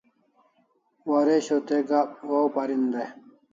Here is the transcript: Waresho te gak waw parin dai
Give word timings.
Waresho 1.09 1.55
te 1.67 1.77
gak 1.89 2.09
waw 2.29 2.47
parin 2.55 2.83
dai 2.93 3.09